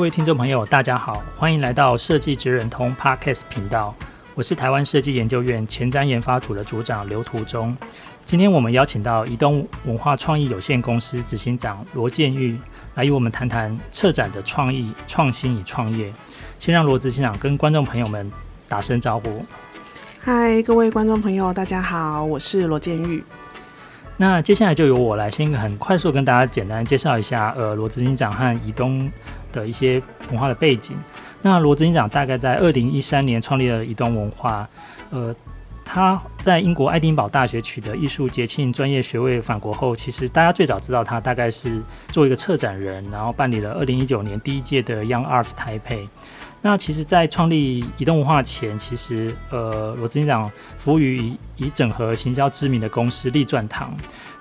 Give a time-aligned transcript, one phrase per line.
[0.00, 3.94] 各位听众朋友，大家好，欢迎来到设计职人通 Podcast 频道。
[4.34, 7.76] 我是台湾设计研究院前瞻研发组的组长刘图中。
[8.24, 12.58] 今天我们邀请到移动文化创意有限公司执行长罗建玉
[12.94, 16.10] 来与我们谈谈策展的创意创新与创业。
[16.58, 18.32] 先让罗执行长跟观众朋友们
[18.66, 19.44] 打声招呼。
[20.22, 23.22] 嗨，各位观众朋友，大家好，我是罗建玉。
[24.16, 29.10] 那接下来就由我来先很快速跟大家简单介绍一下，呃，罗执行长和移动
[29.52, 30.96] 的一些文化的背景。
[31.42, 34.68] 那罗执行长大概在二零一三年创立了移动文化，
[35.10, 35.34] 呃，
[35.84, 41.80] 他在英国爱丁堡大学取得艺术节庆专业学位，返国后，其实大家最早知道他大概是
[42.12, 46.06] 做一个策展人，然后办理了二零一九年第一届的 Young Arts Taipei。
[46.62, 53.96] 那其实，在创立移动文化前，其实呃，罗执行长服务于以整合行销知名的公司立转堂。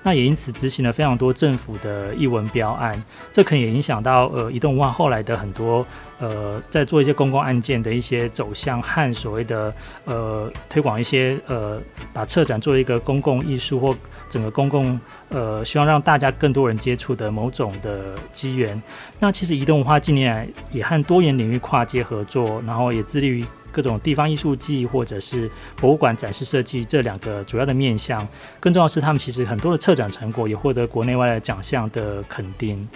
[0.10, 3.00] 那也因此执行了非常多政府的艺文标案，
[3.32, 5.86] 这可能也影响到呃移动文化后来的很多
[6.18, 9.72] 呃在做一些公共案件的一些走向和所谓的
[10.06, 11.80] 呃推广一些呃
[12.12, 13.96] 把策展作为一个公共艺术或
[14.28, 18.82] 整个公共呃希望让大家更多人接触的某种的机缘。
[19.20, 23.46] 那其实移动文化近年来也和多元领域跨界合作，然后也致力于。
[23.72, 28.28] 各种地方艺术季或者是博物馆展示设计这两个主要的面向，
[28.60, 32.88] 更重要的是他们其实很多的策展成果也获得国内外的奖项的肯定。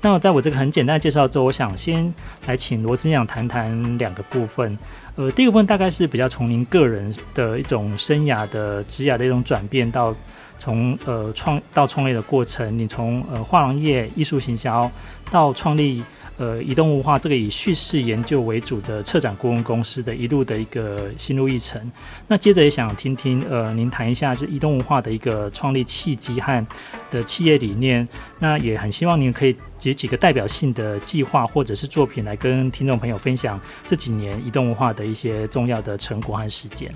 [0.00, 2.12] 那在我这个很简单的介绍之后，我想先
[2.46, 4.76] 来请罗执行长谈谈两个部分。
[5.14, 10.12] 呃，第一个部分大概是比较从您个人的一种生涯的职涯的一种转变到
[10.58, 14.90] 从呃创到创业的过程，你从呃画廊业艺术行销
[15.30, 16.02] 到创立。
[16.38, 21.80] 呃，移动文化这个以叙事研究为主的策展顾问公司的一路的一个心路历程。
[22.26, 26.66] 那接着也想听听，呃，您谈一下就移动文化的一个创立契机和
[27.10, 28.06] 的企业理念。
[28.38, 36.92] 那也很希望您可以举几个代表性的计划或者是作品来跟听众朋友分享这几年移动文化的一些重要的成果和实践。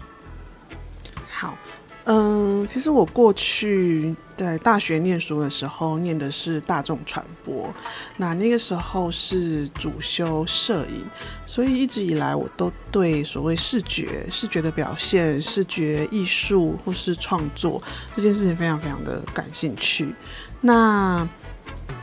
[2.08, 7.68] 嗯，其实我过去在大学念书的时候，念的是大众传播，
[8.16, 11.04] 那那个时候是主修摄影，
[11.46, 17.82] 所以一直以来我都对所谓视觉、视觉的表现、视觉艺术或是创作
[18.14, 20.14] 这件事情非常非常的感兴趣。
[20.60, 21.28] 那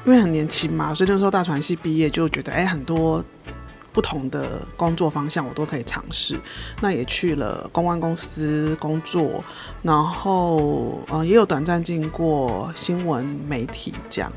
[0.06, 3.24] 因为很年轻嘛，所以那时候大传系毕业就觉得，哎，很多。
[3.94, 6.38] 不同的工作方向我都可以尝试，
[6.82, 9.44] 那也去了公关公司工作，
[9.84, 14.32] 然后呃也有短暂进过新闻媒体这样。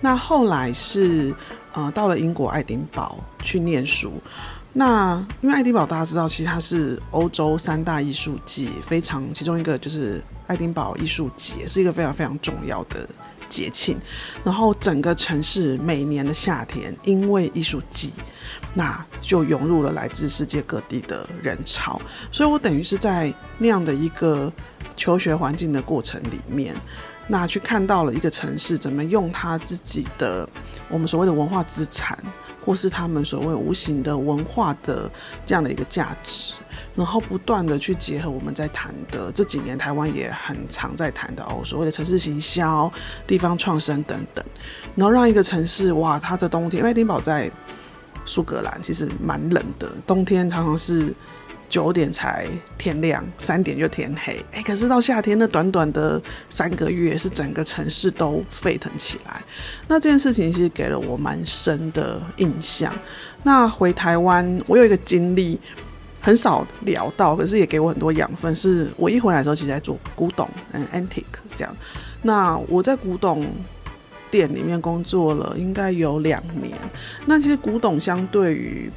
[0.00, 1.32] 那后来是
[1.74, 4.14] 呃到了英国爱丁堡去念书。
[4.74, 13.06] 那因为爱丁堡大家知道，其实它是欧洲三大艺术季非常其中一个，就是爱丁堡艺术节是一个非常非常重要的
[13.52, 13.98] 节庆。
[14.42, 18.12] 然后整个城市每年的夏天，因为艺术季。
[18.74, 24.50] 那就涌入了来自世界各地的人潮，所以我等于是在那样的一个
[24.96, 26.74] 求学环境的过程里面，
[27.26, 30.48] 那去看到了一个城市怎么用他自己的
[30.88, 32.18] 我们所谓的文化资产，
[32.64, 35.10] 或是他们所谓无形的文化的
[35.44, 36.54] 这样的一个价值，
[36.94, 42.92] 然后不断的去结合我们在谈的这几年台湾也很常在谈的哦，所谓的城市行销、
[43.26, 44.44] 地方创生等等，
[44.94, 47.50] 然后让一个城市哇，它的冬天，因为丁堡在。
[48.24, 51.12] 苏格兰其实蛮冷的，冬天常常是
[51.68, 52.46] 九点才
[52.78, 54.40] 天亮，三点就天黑。
[54.52, 59.42] 哎、可是到夏天那短短的三个月，是整个城市都沸腾起来。
[59.88, 62.94] 那这件事情其实给了我蛮深的印象。
[63.42, 65.58] 那回台湾，我有一个经历
[66.22, 68.56] 很少聊到，可是也给我很多养分。
[68.56, 71.24] 是我一回来的时候，其实在做古董，嗯，antique
[71.54, 71.76] 这样。
[72.22, 73.46] 那我在古董。
[74.30, 76.74] 店里面工作了应该有两年，
[77.26, 78.90] 那其实古董相对于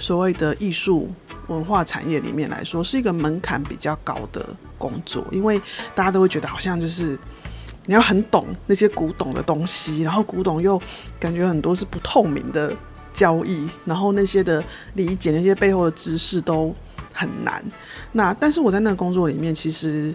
[0.00, 1.08] 所谓的艺术
[1.46, 4.44] 文化产业里面来说，是一个门槛比较高的
[4.76, 5.62] 工作，因为
[5.94, 7.16] 大家都会觉得好像就是
[7.86, 10.82] 你要很懂那些古董的东西，然后古董又
[11.20, 12.74] 感觉很多是不透明的
[13.12, 14.62] 交易，然后那些的
[14.94, 16.74] 理解那些背后的知识都
[17.12, 17.64] 很难。
[18.12, 20.14] 那但是我在那个工作里面，其实。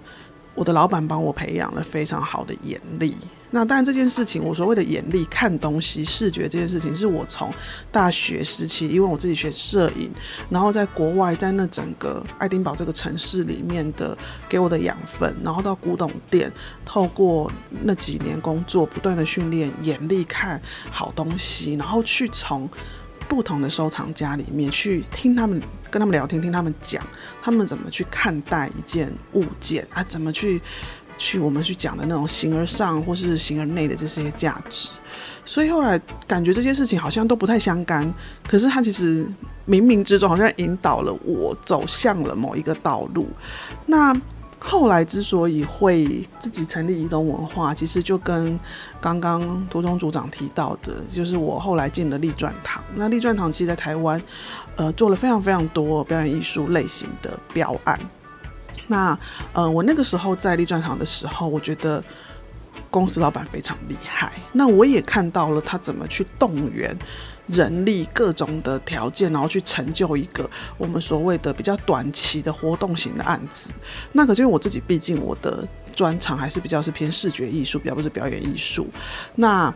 [0.55, 3.17] 我的老板帮我培养了非常好的眼力。
[3.55, 7.53] 那当然，这件事情我所谓的眼力看东西、视觉这件事情，是我从
[7.91, 10.09] 大学时期，因为我自己学摄影，
[10.49, 14.17] 然后在国外，在那整个爱丁堡这个城市里面的
[14.49, 16.51] 给我的养分，然后到古董店，
[16.83, 17.51] 透过
[17.83, 20.59] 那几年工作，不断的训练眼力看
[20.89, 22.67] 好东西，然后去从
[23.29, 25.61] 不同的收藏家里面去听他们
[25.91, 27.05] 跟他们聊天，听他们讲
[27.43, 30.59] 他们怎么去看待一件物件啊，怎么去。
[31.23, 34.89] 去我们去讲的那种形而上或是形而内的这些价值，
[35.45, 35.97] 所以后来
[36.27, 38.13] 感觉这些事情好像都不太相干，
[38.45, 39.25] 可是它其实
[39.65, 43.29] 冥冥之中好像引导了我走向了某一个道路。
[43.85, 44.13] 那
[44.59, 48.59] 后来之所以会自己成立移动文化，其实就跟
[48.99, 52.83] 刚刚图中组长提到的，就是我后来进了立传堂。
[52.95, 54.21] 那立传堂其实在台湾，
[54.75, 57.97] 呃，做了非常非常多表演艺术类型的标案。
[58.87, 59.17] 那
[59.53, 62.03] 呃，我那个时候在立传堂的时候，我觉得
[62.89, 64.33] 公司老板非常厉害。
[64.51, 66.97] 那我也看到了他怎么去动员
[67.47, 73.71] 人力各种的条件，然后去成就一个我们所谓的比较短期的活动型的案子。
[74.11, 78.87] 那可是因为我自己毕竟我的专长还是比较是偏视觉艺术，比较不是表演艺术。
[79.35, 79.73] 那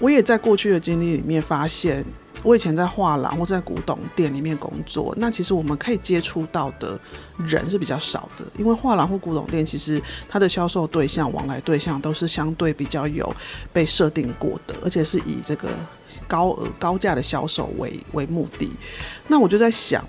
[0.00, 2.04] 我也在过去的经历里面发现。
[2.44, 6.96] 我以前在画廊或在古董店里面工作，那其实我们可以接触到的
[7.38, 13.34] 人是比较少的，因为画廊或古董店其实它的销售对象、往来对象都是相对比较有
[13.72, 15.70] 被设定过的，而且是以这个
[16.28, 18.70] 高额高价的销售为为目的。
[19.26, 20.04] 那我就在想。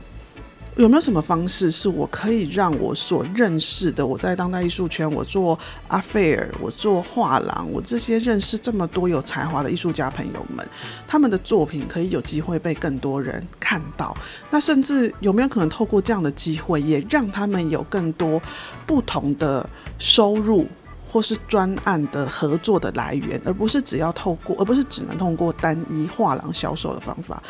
[0.77, 5.57] 有没有什么方式是我可以让我所认识的，我在当代艺术圈，我做
[5.87, 10.67] 阿菲尔，我做画廊，我这些认识这么多有才华的艺术家朋友们，
[11.07, 14.15] 他们的作品可以有机会被更多人看到？
[14.51, 18.41] 那甚至有没有可能透过这样的机会，也让他们有更多
[18.85, 19.67] 不同的
[19.97, 20.67] 收入？
[21.07, 27.41] 或是专案的合作的来源，而不是只要透过，而不是只能通过单一画廊销售的方法。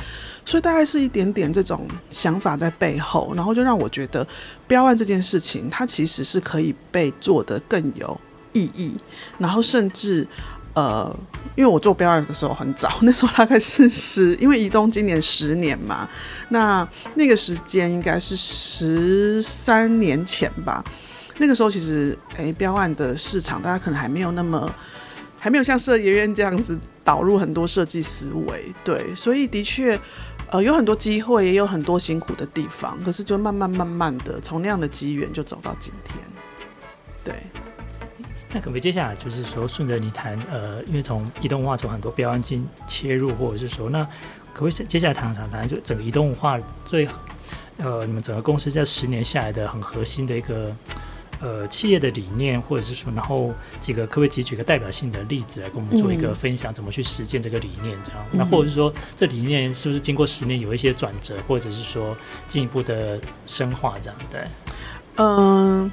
[0.46, 4.26] 所以大概是一点点这种想法在背后，然后就让我觉得
[4.68, 8.20] 标案这件事情，它其实是可以被做得更有
[8.54, 8.96] 意义。
[9.40, 10.26] 然后甚至
[10.76, 11.14] 呃，
[11.56, 16.08] 因为我做标案的时候很早，那时候大概是十，因为移动今年十年嘛，
[16.50, 20.84] 那那个时间应该是十三年前吧。
[21.38, 24.74] 那个时候其实，诶，标案的市场大家可能还没有那么，
[25.40, 30.00] 还没有像设计院这样子导入很多设计思维，对，所以的确，
[30.56, 36.16] 呃，有很多机会，也有很多辛苦的地方，可是就慢慢慢慢的从那样的机缘就走到今天，
[37.26, 37.36] 对。
[38.54, 44.02] 那可不可以接下来就是说，顺着你谈，呃，因为从移动化从很多标案进切入，或者是说，那
[44.54, 47.06] 可不可以接下来谈谈谈，就整个移动化最，
[47.76, 50.74] 呃，你们整个公司在十年下来的很核心的一个。
[51.46, 57.96] 呃，企业的理念，或者是说，然后几个可不可以举举个代表性的例子来跟我们做一个分享，怎么去实践这个理念？
[58.04, 63.94] 这样，嗯、那或者是说，这理念是不是经过十年有一些转折，或者是说进一步的深化？
[64.02, 64.42] 这样，对。
[65.18, 65.92] 嗯、呃，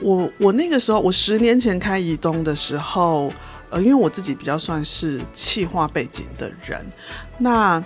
[0.00, 3.30] 我我那个时候，我十年前开移动的时候，
[3.68, 6.86] 呃，因为我自己比较算是企划背景的人，
[7.36, 7.84] 那。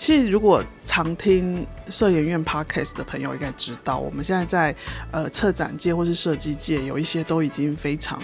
[0.00, 4.74] 其实，如果常听摄研院 Podcast 的朋友应该知道，我们现在在
[5.10, 8.18] 呃策展界或是设计界有一些都已经非常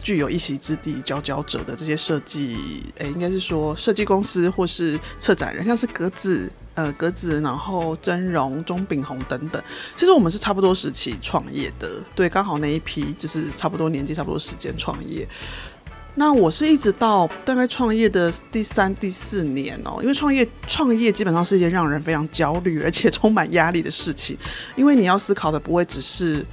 [0.00, 9.60] 具有一席之地、佼佼者的这些设计，诶，应该是说设计公司或是策展人，像是格子、呃格子，然后真容、钟炳宏等等。
[9.96, 15.26] 其实我们是差不多时期创业的，对，刚好那一批就是差不多年纪、差不多时间创业。
[16.14, 24.36] 那我是一直到大概创业的第三、第四年哦，因为创业创业基本上是一件让人非常焦虑而且充满压力的事情，
[24.76, 26.44] 因为你要思考的不会只是。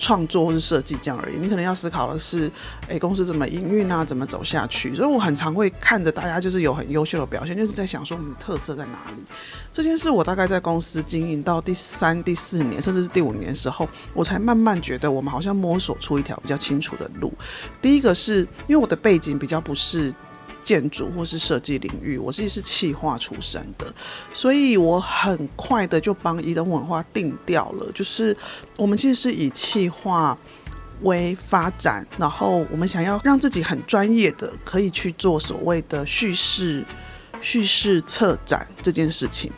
[0.00, 2.50] 创作或是设计这样而已，你可能要思考的是，
[2.88, 4.96] 诶、公司怎么营运啊，怎么走下去？
[4.96, 9.22] 所以我很常会看着大家就是有很优秀的表现，就是在想说我们的特色在哪里。
[9.72, 17.32] 这件事我大概在公司经营到第三、第四年，甚至是第五年的时候，我才慢慢觉得我们好像摸索出一条比较清楚的路。
[17.82, 20.12] 第一个是因为我的背景比较不是。
[20.70, 23.92] 建筑或是设计领域，我自己是企划出身的，
[24.32, 28.36] 所以我很快的就帮移动文化定调了，就是
[28.76, 30.38] 我们其实是以企划
[31.02, 36.84] 为发展，然后我们想要让自己很专业的可以去做所谓的叙事
[37.40, 39.50] 叙事策展这件事情，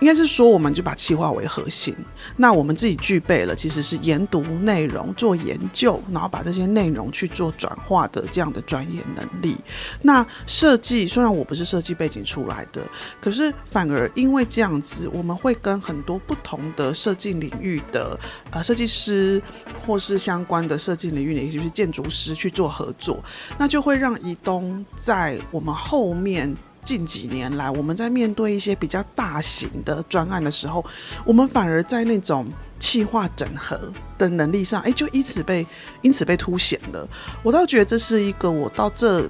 [0.00, 1.94] 应该是说，我们就把企划为核心。
[2.36, 9.56] 那我们自己具备了，其实是研读内容、做研究，然后把这些内容去做转化的这样的专业能力。
[10.02, 12.82] 那设计虽然我不是设计背景出来的，
[13.20, 18.18] 可是反而因为这样子，我们会跟很多不同的设计领域的
[18.50, 19.42] 呃设计师，
[19.86, 23.22] 或是相关的设计领域的，也就是建筑师去做合作，
[23.58, 26.54] 那就会让宜东在我们后面。
[26.84, 30.84] 近几年来，我们在面对一些比较大型的专案的时候，
[31.24, 32.46] 我们反而在那种
[32.78, 33.80] 企划整合
[34.18, 35.66] 的能力上，哎，就因此被
[36.02, 37.08] 因此被凸显了。
[37.42, 39.28] 我倒觉得这是一个我到这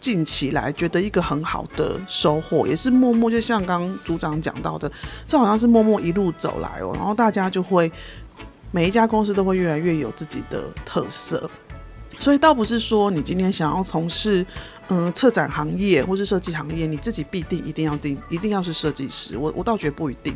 [0.00, 4.90] 近期来觉得一个很好的收获，也是默默就像刚刚组长讲到的，
[5.26, 7.90] 这好像是默默一路走来哦，然后大家就会
[8.70, 11.48] 每一家公司都会越来越有自己的特色。
[12.18, 14.44] 所以倒不是说你今天想要从事，
[14.88, 19.36] 嗯，策展行业或是设计行业，你自己必定一定要定，一定要是设计师。
[19.36, 20.34] 我我倒觉得不一定。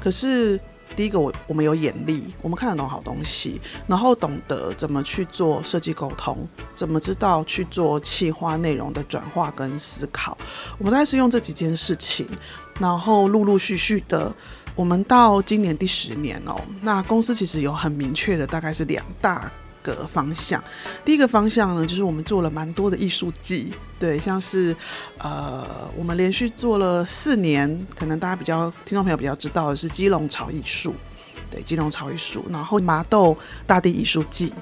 [0.00, 0.58] 可是
[0.94, 10.38] 第一个，我我们有眼力，我们看得懂好东西，然后懂得怎么去做设计沟通，怎么知道去做企划内容的转化跟思考。
[10.78, 12.26] 我们大概是用这几件事情，
[12.78, 14.32] 然后陆陆续续的，
[14.76, 19.50] 我们到今年第十年哦，那公司其实有很明确的，大概是两大。
[19.84, 20.64] 个方向，
[21.04, 24.74] 第一个方向呢，就是我们做了蛮多的艺术季，对，像是
[25.18, 25.64] 呃，
[25.94, 30.94] 我们连续做了四年，可能大家比较听众朋友比较知道的是基隆潮艺术，
[31.50, 33.36] 对，基隆潮艺术，然后麻豆
[33.66, 34.52] 大地艺术季，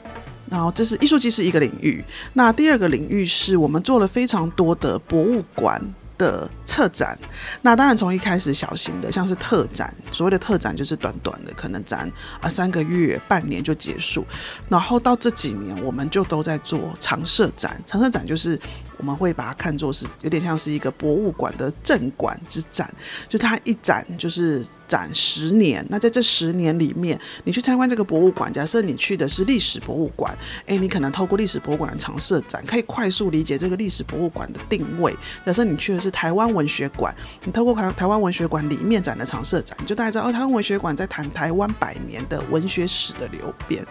[0.51, 5.81] 然后这是艺术季是一个领域，那第二个领域是我们做了非常多的博物馆。
[6.23, 7.19] 的策展，
[7.63, 12.11] 那当然从一开始小型的，像是特展，所谓的特展就是短短的，可能展
[12.41, 14.25] 啊三个月、半年就结束，
[14.69, 17.83] 然后到这几年，我们就都在做常设展。
[17.87, 18.59] 常设展就是
[18.99, 22.89] 我们会把它看作是有点像是一个博物馆的镇馆之展，
[23.29, 24.65] 就它一展就是。
[24.93, 35.17] 展十年，那在这十年里面，你去参观这个博物馆，假设你去的是历史博物馆，诶，你可能透过历史博物馆的常设展，可以快速理解这个历史博物馆的定位。
[35.47, 43.83] 假设你去的是台湾文学馆，你透过台台湾文学馆里面展的常设展，你就大概知道，哦，台湾文学馆在谈台湾百年的文学史的流变。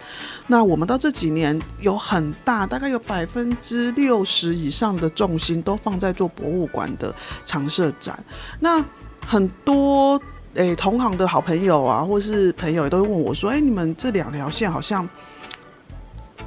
[0.46, 7.12] 那我们到这几年有很大，大概有百分之六十以上的重心都放在做博物馆的
[7.44, 8.16] 常设展。
[8.60, 8.80] 那
[9.26, 10.22] 很多。
[10.54, 15.08] 诶、同行的好朋友啊，或是朋友也都会问我说：“诶、你们这两条线好像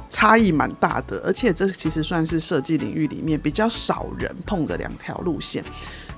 [0.08, 5.64] 差异蛮大的，而且这其实算是设计领域里面比较少人碰的两条路线。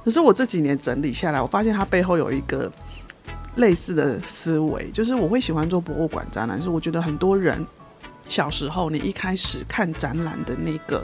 [0.05, 2.71] 可是我这几年整理下来，我发现它背后有一个
[3.57, 7.67] 类似的思维，就是我会喜欢做博物馆展览，是我觉得很多人
[8.29, 11.03] 小时候你一开始看展览的那个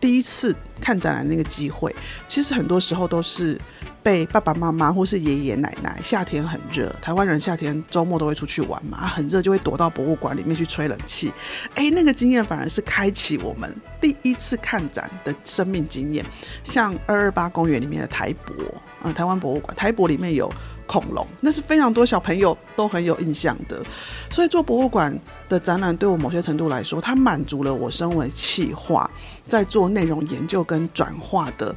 [0.00, 1.94] 第一次看展览那个机会，
[2.26, 3.60] 其实很多时候都是。”
[4.02, 11.32] 被爸爸妈妈或是爷爷奶奶，夏天很热，台湾人夏天周末都会出去玩嘛，很热就会躲到博物馆里面去吹冷气。
[11.74, 16.24] 诶，那个经验反而是开启我们第一次看展的生命经验。
[16.64, 18.54] 像二二八公园里面的台博，
[19.02, 20.50] 啊，台湾博物馆，台博里面有
[20.86, 23.84] 恐龙，那是非常多小朋友都很有印象的。
[24.30, 25.14] 所以做博物馆
[25.48, 29.10] 的展览，对我某些程度来说，它满足了我身为企划
[29.46, 31.74] 在做内容研究跟转化的。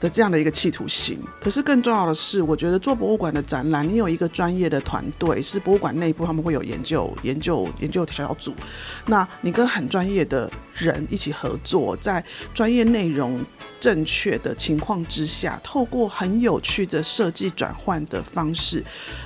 [0.00, 8.54] 的这样的一个企图心，可是更重要的是，我觉得做博物馆的展览，你有一个专业的团队，是博物馆内部他们会有研究、研究、研究小组，
[9.06, 13.44] 那你跟很专业的人一起合作，在专业内容
[13.78, 18.82] 正确的情况之下，透过很有趣的设计转换的方式，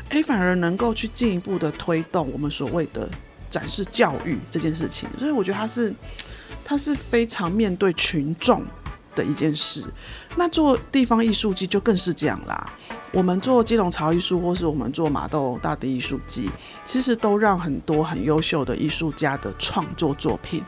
[0.09, 3.09] 诶，反而能够去进一步的推动我们所谓的
[3.49, 5.09] 展示教育这件事情。
[5.21, 5.95] 所以我觉得它是，
[6.65, 8.65] 它是非常面对群众
[9.15, 9.85] 的一件事。
[10.37, 12.73] 那做地方艺术季就更是这样啦。
[13.13, 16.51] 我们做基隆潮艺术，或是我们做麻豆大地艺术季，
[16.85, 20.65] 其实都让很多很优秀的艺术家的创作作品，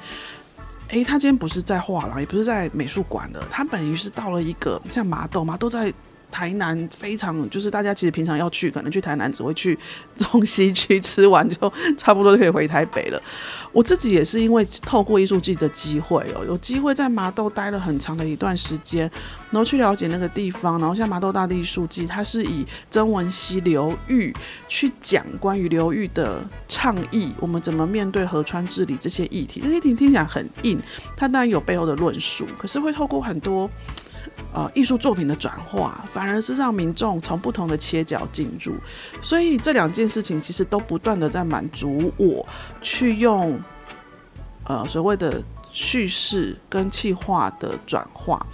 [0.88, 5.93] 诶，他今天不是在画廊，也不是在美术馆的，他等于是到了一个像麻豆，麻豆在
[6.30, 9.78] 台南非常，就是大家其实平常要去，可能去台南只会去
[10.16, 13.23] 中西区吃完就差不多就可以回台北了。
[13.73, 19.02] 我自己也是因为透过艺术季的机会哦，有机会在麻豆待了很长的一段时间，
[19.50, 24.35] 然后去了解那个地方，然后像麻豆大地艺术季，它是以曾文溪流域
[24.66, 30.78] 去讲关于流域的倡议，我们怎么面对河川治理这些议题，这些议题听起来很硬，
[31.14, 33.71] 它当然有背后的论述，可是会透过很多。
[34.57, 38.73] 呃，艺术作品的转化，反而是让民众从不同的切角进入，
[39.21, 42.49] 所以这两件事情其实都不断的在满足我
[42.81, 43.61] 去用
[44.65, 48.47] 呃所谓的叙事跟气化的转化，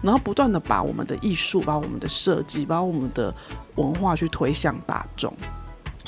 [0.00, 3.34] 然后不断的把我们的艺术、把我们的设计、把我们的
[3.74, 5.30] 文化去推向大众。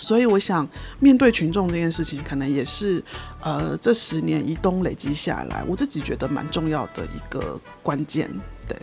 [0.01, 0.67] 所以我想，
[0.99, 3.05] 面对群众这件事情，可能也是
[3.43, 8.31] 呃这十年移东累积下来，我自己觉得蛮重要的一个关键。
[8.67, 8.75] 对。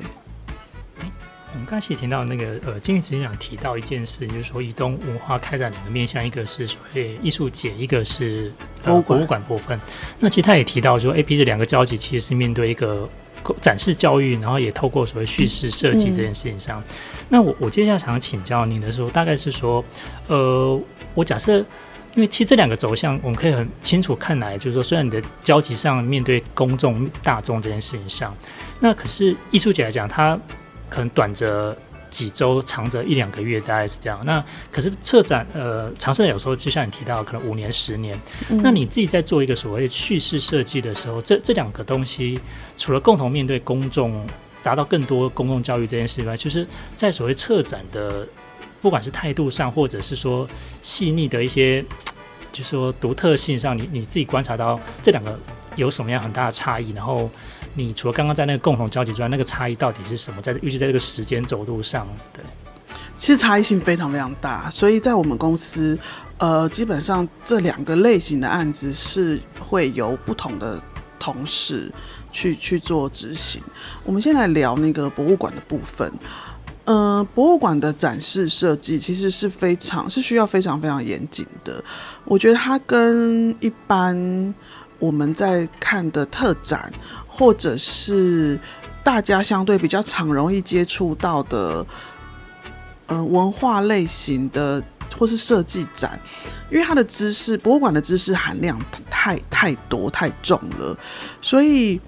[1.54, 8.52] 我们刚才也听到那个呃，金玉执行长提到一件事，就是说移东文化开展两个面向，一个是所谓艺术节，一个是
[8.84, 9.80] 博物馆博物馆部分。
[10.20, 13.10] 那其实他也提到说，，A P 这两个交集其实是面对一个
[13.62, 16.80] 展示教育，然后也透过所谓叙事设计这件事情上。
[16.82, 16.84] 嗯、
[17.30, 19.84] 那我我接下来想请教您的时候，大概是说，
[20.28, 20.80] 呃。
[21.16, 21.58] 我假设，
[22.14, 28.34] 因为其实这两个走向，我们可以很清楚看来，就是说，虽然你的交集上面对公众大众这件事情上，
[28.80, 30.40] 那可是艺术节来讲，它
[30.90, 31.76] 可能短则
[32.10, 34.20] 几周，长则一两个月，大概是这样。
[34.26, 38.20] 那可是策展，呃，长设有时候就像你提到，可能五年、十年。
[38.50, 42.40] 嗯、那你自己在做一个所谓叙事设计的时候，这这两个东西，
[42.76, 44.26] 除了共同面对公众，
[44.64, 48.28] 达到更多公共教育这件事以外，就是在所谓策展的。
[48.82, 50.48] 不管是态度上，或者是说
[50.82, 51.84] 细腻的一些，
[52.50, 55.38] 就是说独特性上，你你自己观察到这两个
[55.76, 56.92] 有什么样很大的差异？
[56.92, 57.30] 然后
[57.74, 60.42] 你除了刚刚在那个共同交集之外，那个差异到底是什么？
[60.42, 62.44] 在预计在这个时间轴度上，对，
[63.18, 64.70] 其实差异性非常非常大。
[64.70, 65.98] 所以在我们公司，
[66.38, 70.80] 呃，基本上这两个类型的案子是会由不同的
[71.20, 71.92] 同事
[72.32, 73.62] 去去做执行。
[74.04, 76.12] 我们先来聊那个博物馆的部分。
[76.92, 81.84] 嗯、博物馆的展示设计其实是非常是需要非常非常严谨的。
[82.26, 84.56] 我觉得它跟一般
[84.98, 86.92] 我们在看的特展，
[87.40, 88.60] 或者是
[89.04, 91.86] 大家相对比较常容易接触到的，
[93.08, 94.84] 呃，文化类型的
[95.18, 96.20] 或是设计展，
[96.70, 98.78] 因为它的知识，博物馆的知识含量
[99.10, 100.96] 太太多太重了，
[101.42, 102.00] 所以。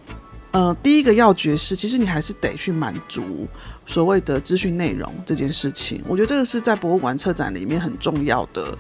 [0.53, 3.47] 呃，第一个要诀是，其实你还是得去满足
[3.88, 6.03] 所谓的资讯内容这件事情。
[6.05, 8.77] 我觉得这个是在博物馆策展里面很重要的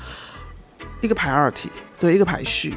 [0.99, 2.75] 一个排二题对，一个排序。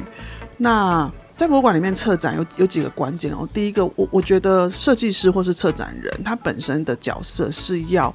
[0.55, 3.47] 那在博物馆里面策展有有几个关键哦。
[3.53, 8.13] 第一个，我我觉得设计师或是策展人他本身的角色是要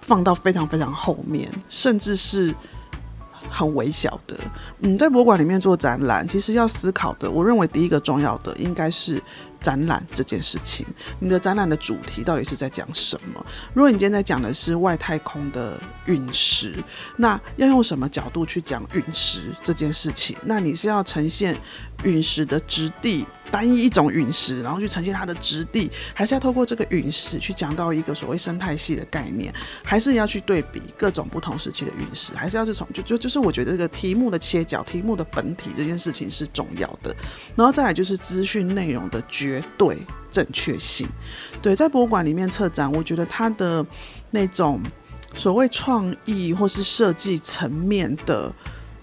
[0.00, 2.54] 放到非常非常后面，甚至是
[3.50, 4.38] 很微小的。
[4.80, 9.20] 嗯，在博物馆里面做展览，其实要思考的，我认为第一个重要的应该是。
[9.58, 10.86] 展览这件事情，
[11.18, 13.44] 你的展览的主题到底是在讲什么？
[13.74, 16.74] 如果你今天在讲的是外太空的陨石，
[17.16, 20.36] 那要用什么角度去讲陨石这件事情？
[20.44, 21.58] 那你是要呈现
[22.04, 23.26] 陨石的质地？
[23.48, 29.54] 单一一种陨石，然后去呈现它的质地，还是要透过这个陨石去讲到一个所谓生态系的概念，
[29.84, 37.14] 还是要去对比各种不同时期的陨石，还是要这种就就就是我觉得这个题目的切角、题目的本体这件事情是重要的，
[37.54, 39.96] 然后再来就是资讯内容的绝对
[40.32, 41.06] 正确性。
[41.62, 43.86] 对，在博物馆里面策展，我觉得它的
[44.32, 44.82] 那种
[45.36, 48.52] 所谓创意或是设计层面的。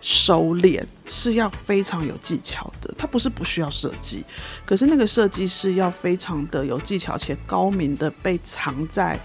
[0.05, 4.21] 收敛是要非常有技巧的，它不是不需要设计，
[4.65, 9.17] 可是那个设计是要非常的有技巧且高明的被藏在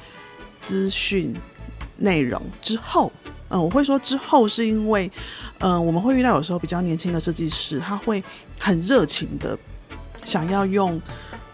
[0.62, 1.34] 资讯
[1.96, 3.10] 内容之后。
[3.48, 5.10] 嗯，我会说之后是因为，
[5.58, 8.22] 嗯，我们会遇到有时候比较年轻的设计师，他会
[8.56, 9.58] 很热情的
[10.24, 11.00] 想要用。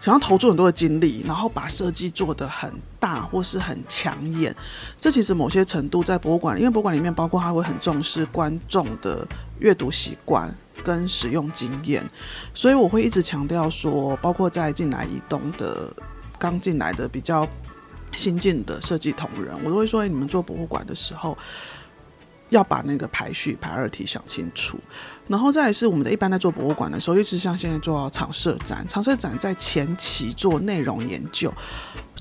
[0.04, 4.54] 想要投注很多的精力，然后把设计做得很大或是很抢眼，
[5.00, 9.26] 这其实某些程度在博物馆，因为博物馆里面包括他会很重视观众的
[9.60, 12.04] 阅读习惯跟使用经验，
[12.52, 15.90] 所以我会一直强调说，包括在进来移动的
[16.38, 17.48] 刚进来的比较
[18.14, 21.34] 新进的设计同仁，我都会说，你们做博物馆的时候。
[22.50, 24.78] 要把那个排序、排二题想清楚，
[25.26, 31.52] 然后再来是我们的一般在做博物馆的时候，尤其是像现在做场设展，场设展在前期做内容研究。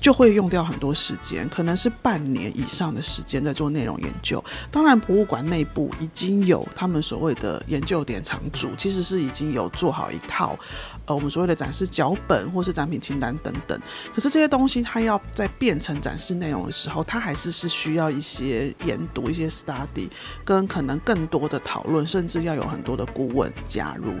[0.00, 4.44] 就会用掉很多时间，可能是半年以上的时间在做内容研究。
[4.70, 10.58] 当然，博物馆内部已经有他们所谓的研究点场主，其实是已经有做好一套，
[11.06, 13.78] 呃，我们所谓的展示脚本或是展品清单等等。
[14.14, 20.08] 可是这些东西，它要在变成展示内容的时候，它还是是需要一些研读、一些 study，
[20.44, 24.14] 跟可能更多的讨论，甚至要有很多的顾问加入。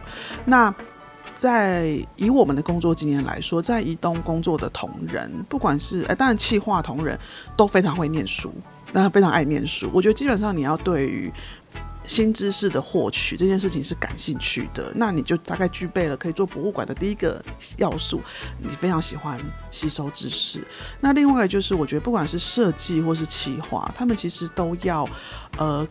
[0.44, 0.74] 那
[1.36, 7.18] 在以我们的工作经验来说，在移动工作的同仁，不管是哎，当然企划同仁
[7.56, 8.52] 都非常会念书，
[8.92, 9.90] 那非常爱念书。
[9.92, 11.32] 我觉得基本上你要对于
[12.06, 17.42] 新知识的获取这件事情是感兴趣的，那你就大概具备了可以做博物馆的第一个
[17.76, 18.20] 要素，
[18.58, 19.40] 你非常喜欢
[19.70, 20.62] 吸收知识。
[21.00, 25.08] 那另外就是我觉得不管是设计或是企划，他们其实都要
[25.58, 25.86] 呃。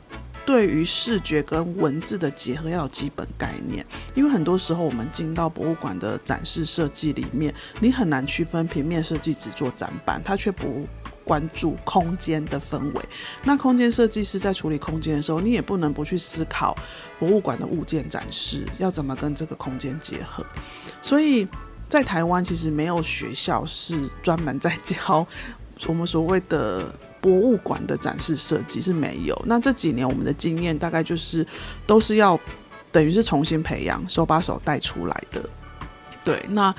[0.46, 10.86] 对于视觉跟文字的结合要有基本概念，因为很多时候我们进到博物馆的展示设计里面，你很难区分平面设计只做展板，它却不
[11.24, 13.02] 关注空间的氛围。
[13.44, 16.76] 那空间设计师在处理空间的时候，你也不能不去思考
[17.20, 20.46] 博物馆的物件展示要怎么跟这个空间结合。
[21.02, 21.48] 所以
[21.90, 25.26] 在台湾其实没有学校是专门在教
[25.88, 26.94] 我们所谓的。
[27.24, 29.44] 博物馆的展示设计是没有。
[29.46, 31.48] 那这几年我们的经验大概就是
[31.88, 32.38] 都是要
[32.92, 35.42] 等于是重新培养，手把手带出来的。
[36.26, 36.76] 对，那。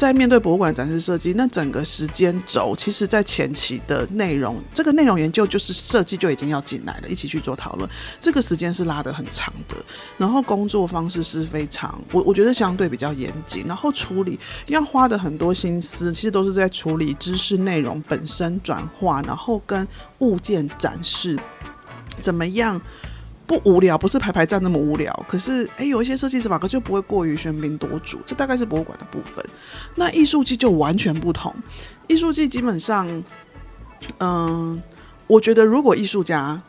[0.00, 7.86] 在面对博物馆展示设计，那整个时间轴，其实在前期的内容，这个内容研究就是设计就已经要进来了，一起去做讨论，
[8.18, 9.76] 这个时间是拉得很长的。
[10.16, 19.86] 然后工作方式是非常，我我觉得相对比较严谨，然后处理要花的很多心思，其实都是在处理知识内容本身转化，然后跟
[20.20, 21.38] 物件展示
[22.18, 22.80] 怎么样。
[23.50, 25.12] 不无聊，不是排排站那么无聊。
[25.28, 28.20] 可是，诶，有一些设计手法，可就不会过于喧宾夺主。
[28.24, 29.44] 这大概是博物馆的部分。
[29.96, 31.52] 那艺术季就完全不同。
[32.06, 33.08] 艺术季基本上，
[34.18, 34.80] 嗯、
[35.26, 36.62] 我觉得如果艺术家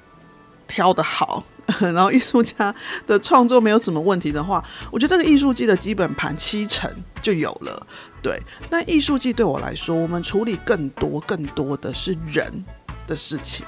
[0.68, 1.44] 挑得好，
[1.80, 2.74] 然后艺术家
[3.06, 6.92] 的创作没有什么问题的话，我觉得这个艺术季的基本盘七成
[7.22, 7.86] 就有了。
[8.24, 8.42] 对，
[8.72, 12.52] 那艺术季对我来说，我们处理更多更多的是人
[13.06, 13.64] 的事情。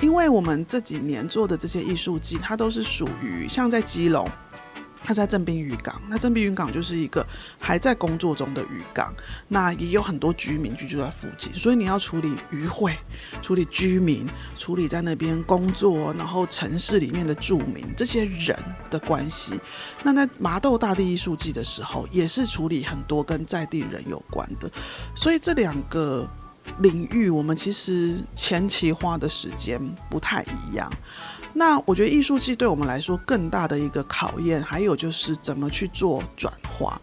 [0.00, 4.30] 因为我们这几年做的这些艺术季，它都是属于像在基隆，
[5.02, 7.26] 它在正滨渔港，那正滨渔港就是一个
[7.58, 9.12] 还在工作中的渔港，
[9.48, 12.96] 那也有很多居民居住在附近，所以你要处理渔会、
[13.42, 14.24] 处理居民、
[14.56, 18.56] 处理在那边工作，然后城市里面的住民这些人
[18.90, 19.58] 的关系。
[20.04, 24.70] 那在麻豆大地艺术季的时候，也是处理很多跟在地人有关的，
[25.16, 26.24] 所以这两个。
[26.78, 30.90] 领域，我们其实前期花的时间不太一样。
[31.54, 37.00] 那我觉得艺术季对我们来说更大的一个考验，还有就是怎么去做转化。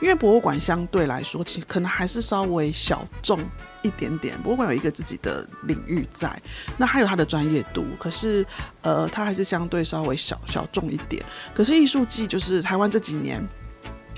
[0.00, 3.38] 因为博物馆相对来说，其实可能还是稍微小众
[3.82, 4.40] 一点点。
[4.40, 6.40] 博物馆有一个自己的领域在，
[6.78, 8.46] 那还有它的专业度，可是
[8.80, 11.22] 呃，它还是相对稍微小小众一点。
[11.52, 13.46] 可是艺术季就是台湾这几年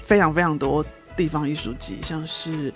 [0.05, 0.85] 非常非常多
[1.17, 2.73] 地方艺术季，像是。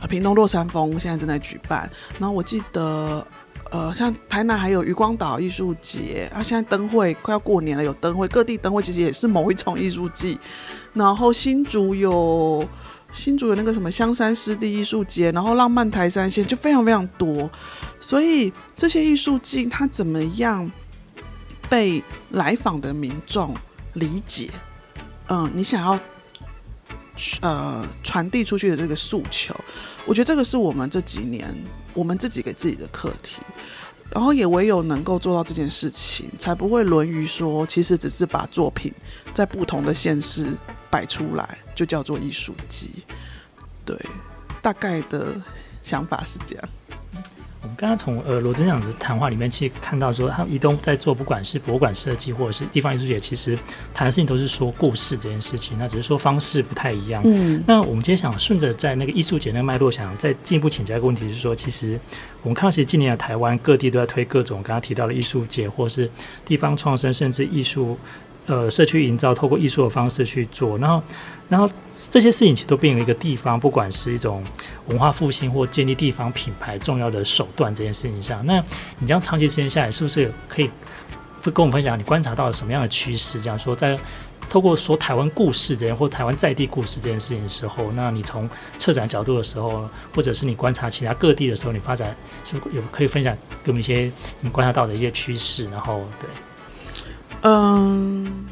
[0.00, 3.26] 啊，屏东落山风现在正在举办，然后我记得，
[3.70, 10.38] 呃，像台南还有渔光岛艺术节啊，现在灯会快要过年了，有灯会，各地灯会其实也是某一种艺术季。
[10.94, 12.66] 然后新竹有
[13.12, 17.50] 新竹有那个什么香山湿地艺术节，然后浪漫台三线就非常非常多，
[18.00, 20.70] 所以这些艺术季它怎么样
[21.68, 23.54] 被来访的民众
[23.94, 24.50] 理解？
[25.26, 25.98] 嗯，你想要。
[27.40, 29.54] 呃，传递出去的这个诉求，
[30.06, 31.54] 我觉得这个是我们这几年
[31.94, 33.38] 我们自己给自己的课题，
[34.10, 38.92] 然后也唯有能够做到这件事情，才不会沦于说，其实只是把作品
[39.34, 40.50] 在不同的现实
[40.90, 42.90] 摆出来，就叫做艺术机。
[43.84, 43.98] 对，
[44.62, 45.34] 大概的
[45.82, 46.68] 想法是这样。
[47.68, 53.58] 我们刚刚从呃罗执行长的谈话里面，其实看到说，他们宜东在做不管是博物馆设计或者是地方艺术节，其实
[53.92, 57.22] 谈的事情都是说故事这件事情，那只是说方式不太一样。
[57.26, 62.00] 嗯，那我们今天想顺着在那个艺术节那个脉络，想再进一步请教一个问题，是说，其实
[62.42, 63.18] 我们看到其实近年的。
[63.18, 65.12] 台湾各地都在推各种刚刚提到的。
[65.12, 66.08] 艺术节，或是
[66.46, 67.98] 地方创生，甚至艺术。
[68.46, 71.02] 呃，社区营造透过艺术的方式去做，然后，
[71.48, 71.70] 然后
[72.10, 74.44] 这些事情其实都变成一个地方，不管是一种
[74.86, 78.44] 文化复兴或建立地方品牌重要的手段这件事情上。
[78.44, 78.62] 那
[78.98, 80.70] 你这样长期时间下来，是不是可以
[81.42, 83.40] 跟我们分享你观察到了什么样的趋势？
[83.40, 83.98] 这样说，在
[84.50, 95.64] 透过说台湾故事这件或台湾在地故事这件事情的时候，那你从策展角度的时候，或者是你观察其他各地的时候，你发展是有可以分享给我们一些你观察到的一些趋势？
[95.70, 96.28] 然后，对。
[97.42, 98.46] 嗯，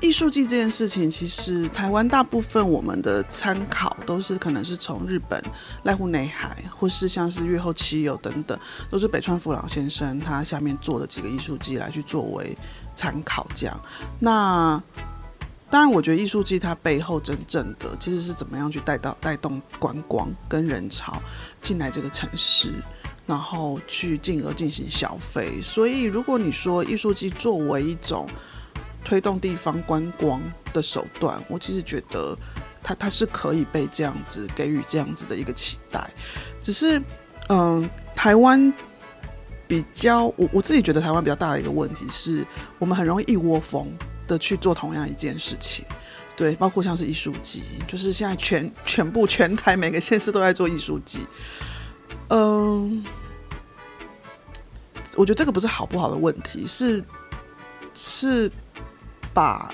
[0.00, 5.42] 艺术季这件事情，其实台湾大部分我们的参考都是可能是从日本
[5.84, 8.58] 濑户内海，或是像是月后七友等等，
[8.90, 12.56] 都是北川富朗先生他下面做的几个艺术季来去作为
[12.96, 13.78] 参考这样。
[14.18, 14.82] 那
[15.68, 21.20] 当然，我觉得艺术季它背后真正的其实是怎么样去带到带动观光跟人潮
[21.62, 22.72] 进来这个城市。
[23.26, 28.28] 然后去进而进行消费，所以如果你说艺术季作为一种
[29.04, 30.40] 推动地方观光
[30.72, 32.36] 的手段，我其实觉得
[32.82, 36.10] 它它是可以被这样子给予这样子的一个期待。
[36.62, 37.00] 只是，
[37.48, 38.72] 嗯、台湾
[39.66, 42.44] 比较我我自己觉得台湾比较大的一个问题是，
[42.78, 43.86] 我们很容易一窝蜂
[44.26, 45.84] 的去做同样一件事情，
[46.36, 51.26] 对，包括像是艺术季，就是现在全全部全台每个县市都在做艺术季，
[52.28, 53.04] 嗯、
[55.16, 57.02] 我觉得这个不是好不好的问题，是
[57.94, 58.50] 是
[59.34, 59.72] 把。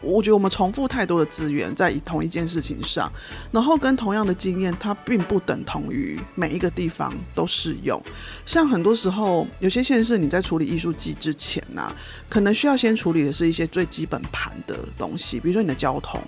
[0.00, 3.10] 我觉得我们重复太多的资源在同一件事情上，
[3.50, 8.00] 然后跟同样的经验，它并不等同于每一个地方都适用。
[8.46, 11.92] 像很多时候，有些县市你在处理艺术季之前呢、
[12.28, 16.22] 可能需要先处理的是一些最基本盘的东西，比如说你的交通，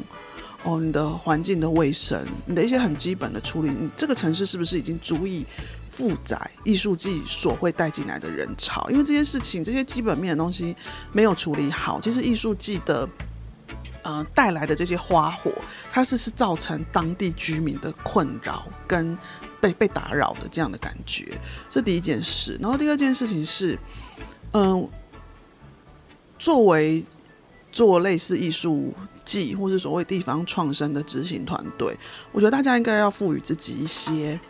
[0.65, 5.47] 哦，你的环境的卫生，你的一些很基本的处理，你这个城市是不是已经足以
[6.01, 8.89] 负载艺术季所会带进来的人潮？
[8.91, 10.75] 因为这件事情，这些基本面的东西
[11.13, 13.09] 没有处理好，其实艺术季的。
[14.03, 15.53] 呃，带来的这些花火，
[15.93, 19.17] 它是是造成当地居民的困扰跟
[19.61, 22.59] 被被打扰的这样的感觉，这第一件事。
[22.63, 23.79] 然后第二件事情是，
[24.55, 24.89] 嗯、
[26.39, 27.05] 作为
[27.71, 31.95] 做类似艺术季或是所谓地方创生的执行团队，
[32.33, 34.41] 我觉得大家应该要赋予自己一些。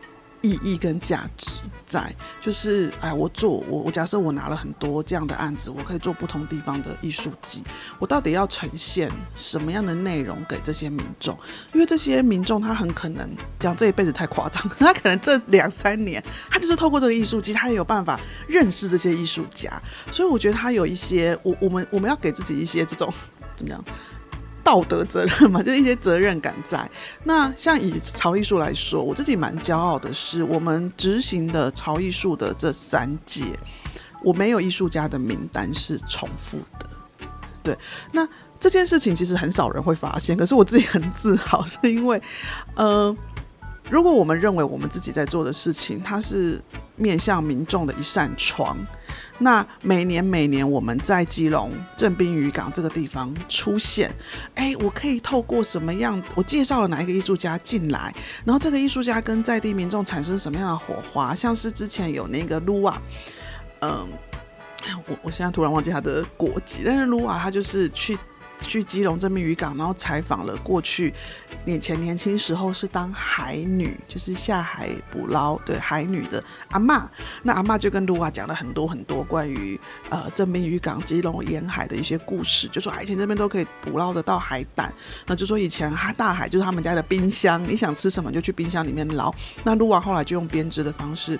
[0.43, 7.63] 意义跟价值在，就是哎，我做我我假设我拿了很多这样的案子，我可以做不同地方的艺术季，
[7.99, 11.37] 我到底要呈现什么样的内容给这些民众？
[11.75, 19.71] 因为这些民众他很可能讲这一辈子太夸张，他可能这两三年他就是透过这个艺术季，他也有办法认识这些艺术家，
[20.11, 23.13] 所以我觉得他有一些我我们我们要给自己一些这种
[23.57, 23.85] 怎么样？
[24.63, 26.89] 道德责任嘛， 就一些责任感在。
[27.25, 33.59] 那像以潮艺术来说，我自己蛮骄傲的是，我们执行的潮艺术的这三届，
[34.23, 36.87] 我没有艺术家的名单是重复的。
[37.63, 37.79] 对，
[38.13, 38.27] 那
[38.59, 42.21] 这件事情其实很少人会发现，可是我自己很自豪，是因为，
[42.75, 43.15] 呃，
[43.91, 46.61] 如果我们认为我们自己在做的事情，它是
[46.97, 48.77] 面向民众的一扇窗。
[49.43, 54.15] 那每年每年我们在基隆镇滨渔港这个地方出现，
[54.55, 56.23] 哎，我可以透过什么样？
[56.35, 61.35] 我介绍了哪一个艺术家进来，然后这个艺术家跟在地民众产生什么样的火花？
[61.35, 63.01] 像是之前有那个卢瓦，
[63.81, 64.07] 嗯，
[65.07, 68.19] 我我现在突然忘记他的国籍，但是卢瓦他就是去。
[68.67, 71.13] 去基隆正滨渔港，然后采访了过去
[71.65, 77.03] 以前年轻时候是当海女，就是下海捕捞对海女的阿嬷。
[77.43, 84.93] 那阿嬷就跟卢瓦讲了很多很多关于呃正滨渔港、基隆沿海的一些故事，就说以前这边都可以捕捞得到海胆，
[85.27, 89.35] 那就说以前哈大海就是他们家的冰箱，你想吃什么就去冰箱里面捞。
[89.65, 91.39] 那卢瓦后来就用编织的方式。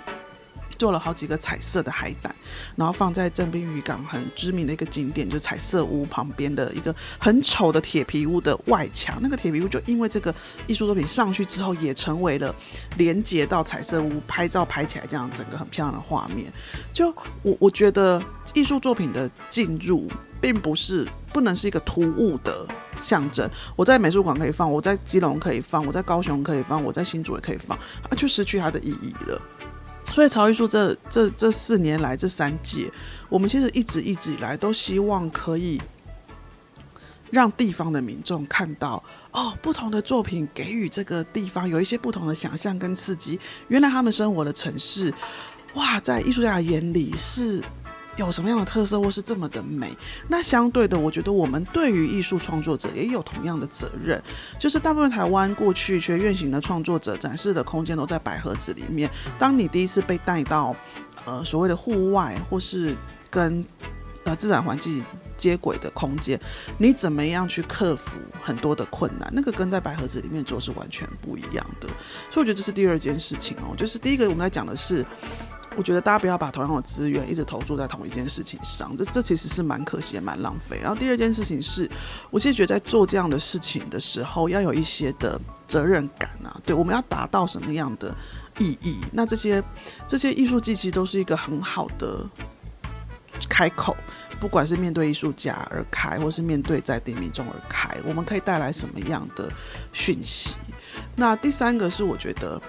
[0.81, 2.35] 做了好几个彩色的海胆，
[2.75, 9.19] 然后放在正滨渔港很知名的一个景点，就是彩色屋旁边的一个很丑的铁皮屋的外墙。
[9.21, 10.33] 那个铁皮屋就因为这个
[10.65, 12.55] 艺术作品上去之后，也成为了
[12.97, 16.51] 连接到彩色屋拍照拍起来这样整个很漂亮的画面。
[16.91, 18.19] 就我我觉得
[18.55, 20.09] 艺术作品的进入，
[20.41, 22.65] 并不是不能是一个突兀的
[22.97, 23.47] 象征。
[23.75, 29.39] 我在美术馆可以放，我在基隆可以放，我在高雄可以放，我在新竹也可以放，啊，就失去它的意义了。
[30.13, 32.91] 所以曹艺术这这这四年来这三届，
[33.29, 35.81] 我们其实一直一直以来都希望可以
[37.29, 43.39] 让地方的民众看到哦，不同的作品给予这个地方有一些不同的想象跟刺激。
[43.69, 45.13] 原来他们生活的城市，
[45.75, 47.63] 哇，在艺术家眼里是。
[48.17, 49.97] 有什么样的特色，或是这么的美？
[50.27, 54.21] 那相对的，我觉得我们对于艺术创作者也有同样的责任。
[54.59, 59.09] 就是大部分台湾过去学院型的创作者展示的空间都在百合子里面。
[59.39, 60.75] 当你第一次被带到
[61.25, 62.93] 呃所谓的户外，或是
[63.29, 63.63] 跟
[64.25, 65.03] 呃自然环境
[65.37, 66.39] 接轨的空间，
[66.77, 69.31] 你怎么样去克服很多的困难？
[69.33, 71.87] 那个跟在百合子里面做是完全不一样的。
[72.29, 73.73] 所以我觉得这是第二件事情哦。
[73.77, 75.05] 就是第一个我们在讲的是。
[75.77, 80.77] 我觉得大家不要把同样的资源一直投注在同一件事情上，这这其实是蛮可惜也蛮浪费。
[80.81, 81.89] 然后第二件事情是，
[82.29, 86.59] 我其实觉得在做这样的事情的时候，要有一些的责任感啊。
[86.65, 88.13] 对，我们要达到什么样的
[88.59, 88.97] 意义？
[89.13, 89.63] 那这些
[90.07, 92.29] 这些艺术季其实都是一个很好的
[93.47, 93.95] 开口，
[94.41, 99.49] 不管是面对艺术家而开，或是面对在地民众而开，我们可以带来什么样的
[99.93, 100.57] 讯息？
[101.15, 102.61] 那第三个是我觉得。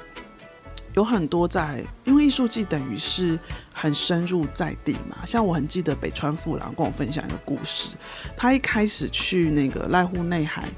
[0.94, 3.38] 有很多在，因为艺术季等于是
[3.72, 5.18] 很深入在地嘛。
[5.26, 7.96] 像我很记得北川富郎跟我分享一个故事，
[8.36, 10.68] 他一开始去那个濑户内海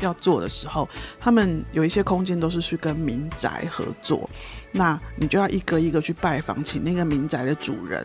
[0.00, 4.28] 要做的时候，他们有一些空间都是去跟民宅合作，
[4.70, 8.04] 那你就要一个一个去拜访，请那个民宅的主人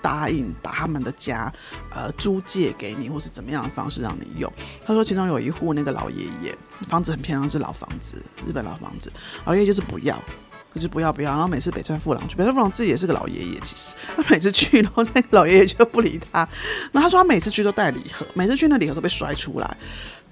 [0.00, 1.52] 答应把他们的家
[1.90, 4.52] 呃租借给你，或是怎么样的方式让你用。
[4.84, 6.56] 他说其中有一户那个老爷爷，
[6.88, 8.16] 房子很漂亮，是老房子，
[8.46, 9.12] 日本老房子，
[9.44, 10.16] 老爷爷就是不要。
[10.78, 16.40] 就是不要不要，然后每次北川富郎去，北川富郎自己也是个老爷爷，其实他每次去，然后那个老爷爷就不理他。
[16.92, 19.76] 然后他说他每次去都带礼盒，每次去那礼盒都被摔出来。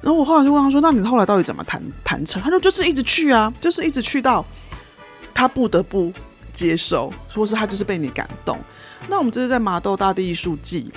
[0.00, 4.44] 然后我后来就问他说：“那你后来到底怎么谈谈成？”他说：“就是一直去啊，就是一直去到
[5.34, 6.12] 他不得不
[6.52, 8.58] 接受，说是他就是被你感动。”
[9.08, 10.92] 那我们这是在麻豆大地艺术季，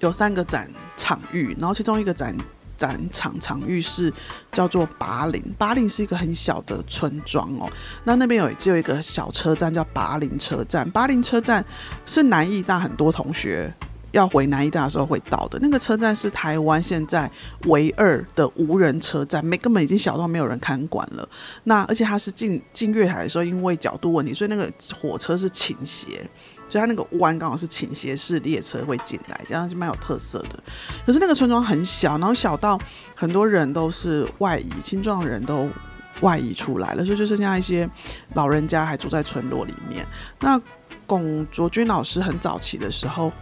[0.00, 2.36] 有三个展场域，然后其中一个展
[2.80, 4.10] 展场场域是
[4.52, 7.68] 叫做巴林，巴林是一个很小的村庄哦。
[8.04, 11.62] 那那边有只有一个小车站叫巴林车站，巴林车站
[12.06, 13.70] 是南艺大很多同学
[14.12, 17.30] 要回南医大的时候会到的那个车站，是台湾现在
[17.66, 21.28] 唯二的无人车站，没根本已经小到没有人看管了。
[21.64, 24.70] 那而且它是进进月台的时候，因为角度问题，所以那个
[25.00, 26.28] 火车是倾斜。
[26.68, 30.62] 所以它那个弯刚好是倾斜式列车会进来，这样是蛮有特色的。
[31.04, 32.80] 可是那个村庄很小，然后小到
[33.16, 35.68] 很多人都是外移，青壮人都
[36.20, 37.90] 外移出来了，所以就剩下一些
[38.34, 40.06] 老人家还住在村落里面。
[40.38, 40.60] 那
[41.08, 43.32] 龚卓君老师很早期的时候，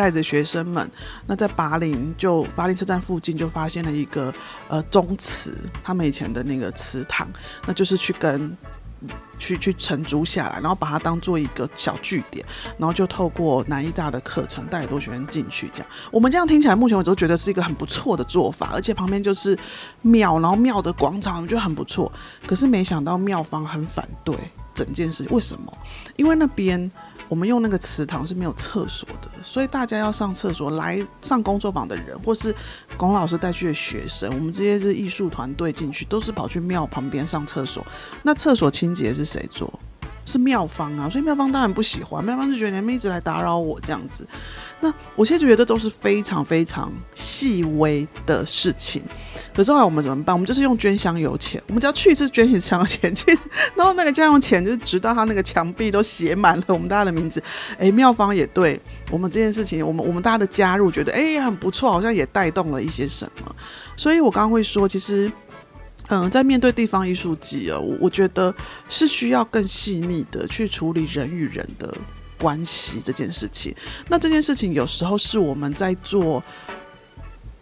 [0.00, 0.90] 带着学生们，
[1.26, 4.32] 那在巴林就巴林车站附近就发现了一个
[4.68, 7.28] 呃宗祠，他们以前的那个祠堂，
[7.66, 8.56] 那就是去跟。
[9.38, 12.44] 去去承租下来，然后把它当做一个小据点，
[12.76, 15.70] 然后就透过南艺大的课程带很多学生进去。
[15.72, 19.58] 这样，我们这样听起来，目前为止都觉得是一个很不错的做法，而且旁边就是
[20.02, 22.12] 庙，然后庙的广场，我觉得很不错。
[22.46, 24.36] 可是没想到庙方很反对
[24.74, 25.72] 整件事，为什么？
[26.16, 26.90] 因为那边。
[27.30, 32.52] 我们用那个祠堂是没有厕所的，所以大家要上厕所来上工作坊的人，或是
[32.96, 37.86] 龚老师带去的学生，我们这些是艺术团队进去，都是跑去庙旁边上厕所。
[38.24, 39.72] 那厕所清洁是谁做？
[40.30, 44.26] 是妙方啊，所以妙方当然不喜欢，妙方就觉得你们一直来打扰我这样子。
[44.82, 49.02] 那我现在觉得都是非常非常细微的事情。
[49.54, 50.34] 可是后来我们怎么办？
[50.34, 53.36] 我们就是用捐香油钱，我们只要去一次捐一次香油钱去，
[53.74, 57.42] 然后那个家用钱就是直到他那个墙壁都写满了我们大家的名字。
[57.78, 63.54] 哎，妙方也对我们这件事情，我们我们大家的加入，觉得哎很不错，好像也带动了一些什么。
[63.96, 65.30] 所以我刚刚会说，其实。
[66.10, 68.52] 嗯，在面对地方艺术季啊，我我觉得
[68.88, 71.96] 是需要更细腻的去处理人与人的
[72.36, 73.72] 关系这件事情。
[74.08, 76.42] 那这件事情有时候是我们在做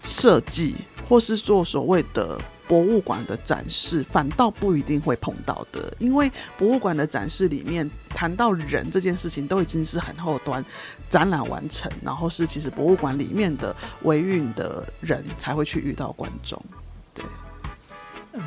[0.02, 5.94] 设计，或是做所谓的博物馆的展示，反倒不一定会碰到的。
[5.98, 10.64] 因为博物馆的展示里面谈到人这件事情，都已经是很后端
[11.11, 16.58] 展览完成，然后是其实博物馆里面的维运的人才会去遇到观众。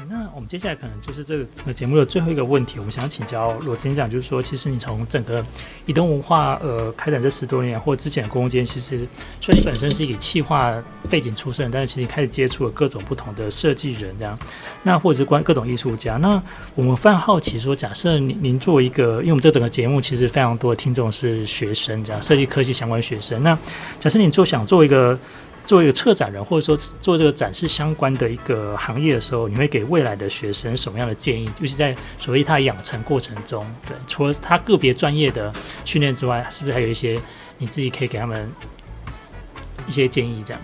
[0.10, 5.46] 那我们接下来可能就是这个整个节目的最后一个问题，我们想请教罗执行长，就是说，其实你从整个
[5.86, 9.08] 移动文化呃开展这十多年，或之前的空间，其实
[9.40, 10.76] 虽然你本身是以企划
[11.10, 14.38] 背景出身，但是其实你开始接触了各种不同的设计人这样，
[14.84, 16.18] 那或者是关各种艺术家。
[16.18, 16.42] 那
[16.76, 23.42] 我们非常好奇说，假设您您作为一个，因为我们这整个节目其实非常多的听众是学生这样，设计科技相关学生。
[23.44, 23.58] 那
[24.00, 25.18] 假设你做想做一个。
[25.64, 31.50] 作为一个策展人，或者说做这个展示相关的一个行业的时候，你会给未来的学生什么样的建议？
[31.60, 35.54] 尤其在所谓他养成过程中，对，除了他个别专业的
[35.86, 37.20] 训练之外，是不是还有一些
[37.58, 38.52] 你自己可以给他们
[39.88, 40.44] 一些建议？
[40.46, 40.62] 这样。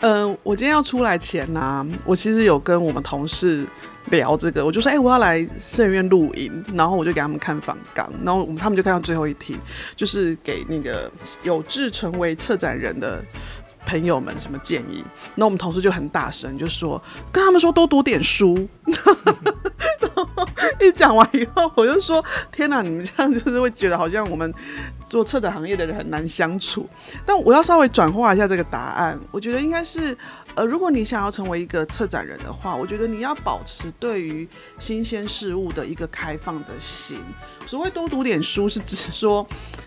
[0.00, 3.66] 呃，我今天要出来前呢、我其实有跟我们同事
[4.10, 9.58] 聊这个，我就说，哎、我要来摄影院录影，然后我就给他们看访纲，然后他们就看到最后一题，
[9.96, 11.10] 就是给那个
[11.42, 13.24] 有志成为策展人的。
[13.86, 15.04] 朋友们，什么建议？
[15.34, 18.68] 那我们同事就很大声，就说跟他们说多读点书。
[20.80, 24.52] 一讲完以后，我就说：天哪，你们这样就是会觉得好像我们
[25.06, 26.88] 做策展行业的人很难相处。
[27.24, 30.16] 但我要稍微转化一下这个答案，我觉得应该是。
[30.56, 37.18] 呃，如果你想要成为一个策展人的话，我觉得你要保持对于新鲜事物的一个开放的心。
[37.66, 39.44] 所谓多读点书，是指说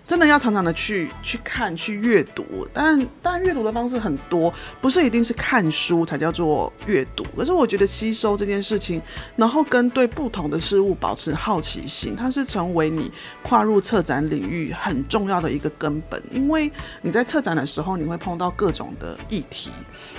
[0.07, 2.67] 真的要常常的去去看、去阅读。
[2.73, 7.23] 但但，阅读的方式很多，不是一定是看书才叫做阅读。
[7.35, 9.01] 可是我觉得吸收这件事情，
[9.37, 13.09] 然后跟对不同的事物保持好奇心，它是成为你
[13.41, 16.21] 跨入策展领域很重要的一个根本。
[16.31, 16.69] 因为
[17.01, 19.71] 你在策展的时候，你会碰到各种的议题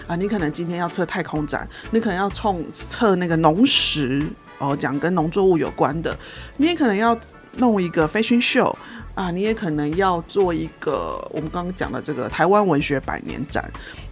[0.07, 0.39] 啊，你可。
[0.39, 4.25] 能今天要测太空展，你可能要冲测那个农食
[4.59, 6.17] 哦，讲跟农作物有关的。
[6.59, 7.13] 你也可能要
[7.57, 8.75] 弄一个 fashion show
[9.15, 13.65] 啊，你也可能要做一个我们刚刚讲的这个台湾文学百年展。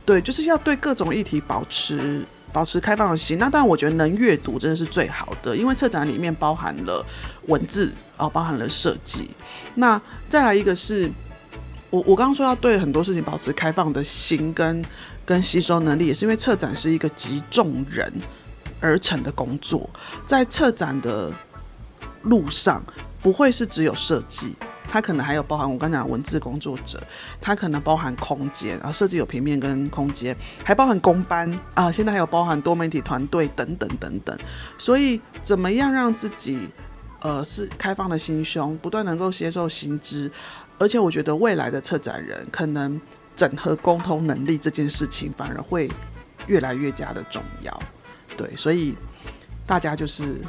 [0.04, 3.38] 对，就是要对各种议题保持保持开放的心。
[3.38, 7.04] 那当然，我觉得能阅读真的是最好的，因为策展里面包含了
[7.46, 9.30] 文字哦，包含了设计。
[9.74, 11.10] 那再来一个是
[11.90, 14.84] 我我刚刚说要对很多事情保持开放的心跟。
[15.26, 18.12] 跟吸收能力也是因为策展是一个集众人
[18.78, 19.90] 而成的工作，
[20.24, 21.32] 在策展的
[22.22, 22.80] 路上
[23.26, 24.54] 不会是只有设计，
[24.88, 27.02] 它可能还有包含我刚讲文字工作者，
[27.40, 34.38] 它可能包含空间啊，设计有平面跟空间，还包含工班啊，现在还有包含多媒体团队等等等等，
[34.78, 36.68] 所以怎么样让自己
[37.20, 40.30] 呃是开放的心胸，不断能够接受新知，
[40.78, 43.00] 而且我觉得未来的策展人可能。
[43.34, 45.90] 整合沟通能力这件事情，反而会
[46.46, 47.82] 越来越加的重要。
[48.34, 48.94] 对，所以
[49.66, 50.40] 大家就是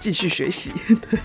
[0.00, 0.72] 继续学习。
[1.08, 1.20] 对。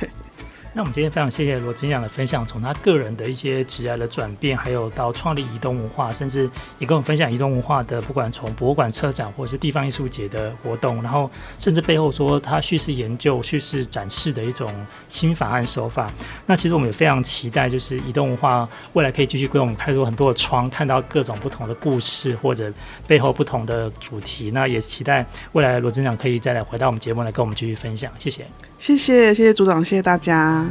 [0.71, 14.73] 那我们今天非常谢谢罗执行长的分享，从他个人的一些职涯的转变，还有到创立移动文化，甚至也跟我们分享移动文化的，不管从博物馆、策展或者是地方艺术节的活动，然后甚至背后说他叙事研究、叙事展示的一种
[15.09, 16.13] 心法和手法。
[16.45, 22.71] 那其实我们也非常期待，就是移动文化未来可以继续给我们开出很多的窗，看到各种不同的故事或者
[23.07, 24.51] 背后不同的主题。
[24.51, 28.11] 那也期待未来罗执行长可以再来回到我们节目来跟我们继续分享。
[28.19, 28.45] 谢谢，
[28.79, 30.65] 谢谢，谢谢组长，谢谢大家。